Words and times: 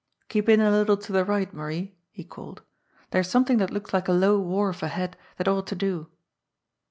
"Keep 0.29 0.49
in 0.49 0.59
a 0.59 0.71
little 0.71 0.97
to 0.97 1.11
the 1.11 1.23
right, 1.23 1.53
Marie," 1.53 1.95
he 2.09 2.23
called. 2.23 2.63
"There's 3.11 3.29
something 3.29 3.59
that 3.59 3.69
looks 3.69 3.93
like 3.93 4.07
a 4.07 4.11
low 4.13 4.39
wharf 4.39 4.81
ahead 4.81 5.15
that 5.37 5.47
ought 5.47 5.67
to 5.67 5.75
do." 5.75 6.09